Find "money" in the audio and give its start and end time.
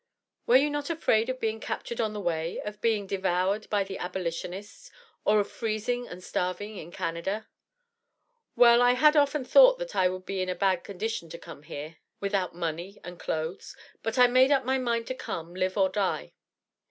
12.55-12.99